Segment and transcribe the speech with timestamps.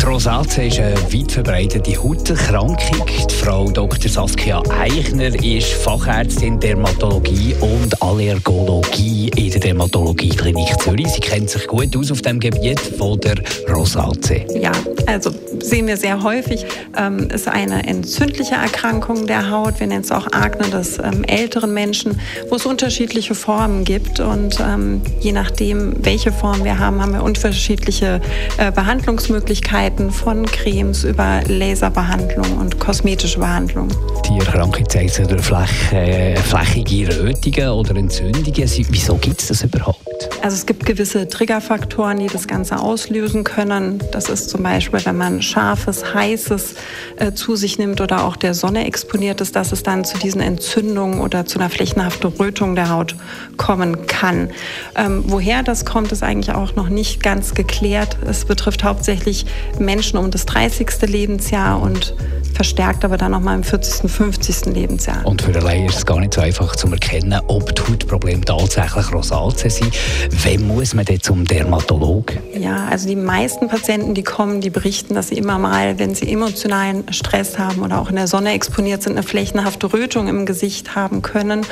[0.00, 3.06] Die Rosacea ist eine weit verbreitete Hauterkrankung.
[3.28, 4.10] Die Frau Dr.
[4.10, 11.08] Saskia Eichner ist Fachärztin Dermatologie und Allergologie in der Dermatologie-Klinik Zürich.
[11.08, 13.34] Sie kennt sich gut aus auf dem Gebiet von der
[13.68, 14.46] Rosacea.
[14.58, 14.72] Ja,
[15.06, 16.64] also sehen wir sehr häufig,
[16.96, 19.80] ähm, ist eine entzündliche Erkrankung der Haut.
[19.80, 24.18] Wir nennen es auch Akne des ähm, älteren Menschen, wo es unterschiedliche Formen gibt.
[24.18, 28.22] Und ähm, je nachdem, welche Form wir haben, haben wir unterschiedliche
[28.56, 33.88] äh, Behandlungsmöglichkeiten von Cremes über Laserbehandlung und kosmetische Behandlung.
[34.28, 35.50] Die Erkrankung zeigt sich durch
[35.92, 38.52] äh, flächige Rötungen oder Entzündungen.
[38.54, 40.09] Wieso gibt es das überhaupt?
[40.42, 44.02] Also es gibt gewisse Triggerfaktoren, die das Ganze auslösen können.
[44.12, 46.74] Das ist zum Beispiel, wenn man scharfes, heißes
[47.16, 50.40] äh, zu sich nimmt oder auch der Sonne exponiert ist, dass es dann zu diesen
[50.40, 53.16] Entzündungen oder zu einer flächenhaften Rötung der Haut
[53.56, 54.50] kommen kann.
[54.96, 58.16] Ähm, woher das kommt, ist eigentlich auch noch nicht ganz geklärt.
[58.26, 59.46] Es betrifft hauptsächlich
[59.78, 61.02] Menschen um das 30.
[61.02, 62.14] Lebensjahr und
[62.60, 64.66] verstärkt aber dann nochmal im 40., 50.
[64.74, 65.24] Lebensjahr.
[65.24, 69.10] Und für Laie ist es gar nicht so einfach zu erkennen, ob die Hautprobleme tatsächlich
[69.14, 69.96] Rosacea sind.
[70.44, 72.38] Wann muss man denn zum Dermatologen?
[72.52, 76.30] Ja, also die meisten Patienten, die kommen, die berichten, dass sie immer mal, wenn sie
[76.30, 80.94] emotionalen Stress haben oder auch in der Sonne exponiert sind, eine flächenhafte Rötung im Gesicht
[80.94, 81.62] haben können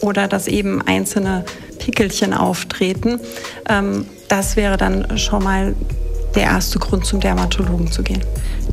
[0.00, 1.44] oder dass eben einzelne
[1.78, 3.20] Pickelchen auftreten.
[3.68, 5.74] Ähm, das wäre dann schon mal
[6.38, 8.22] der erste Grund, zum Dermatologen zu gehen.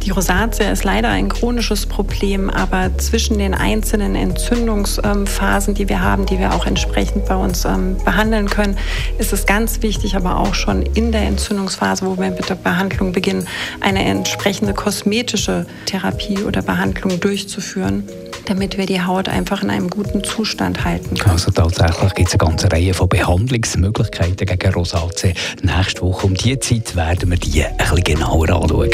[0.03, 6.27] Die Rosatia ist leider ein chronisches Problem, aber zwischen den einzelnen Entzündungsphasen, die wir haben,
[6.27, 8.77] die wir auch entsprechend bei uns ähm, behandeln können,
[9.17, 13.13] ist es ganz wichtig, aber auch schon in der Entzündungsphase, wo wir mit der Behandlung
[13.13, 13.47] beginnen,
[13.81, 18.03] eine entsprechende kosmetische Therapie oder Behandlung durchzuführen
[18.45, 21.31] damit wir die Haut einfach in einem guten Zustand halten können.
[21.31, 25.33] Also tatsächlich gibt es eine ganze Reihe von Behandlungsmöglichkeiten gegen Rosacea.
[25.61, 28.89] Nächste Woche um diese Zeit werden wir die ein bisschen genauer anschauen.